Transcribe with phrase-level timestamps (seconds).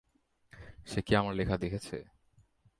[0.85, 1.97] সে কি আমার লেখা দেখেছে?